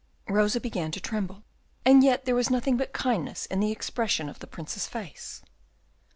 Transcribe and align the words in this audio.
Rosa 0.27 0.59
began 0.59 0.89
to 0.93 0.99
tremble, 0.99 1.43
and 1.85 2.03
yet 2.03 2.25
there 2.25 2.33
was 2.33 2.49
nothing 2.49 2.75
but 2.75 2.91
kindness 2.91 3.45
in 3.45 3.59
the 3.59 3.71
expression 3.71 4.29
of 4.29 4.39
the 4.39 4.47
Prince's 4.47 4.87
face. 4.87 5.43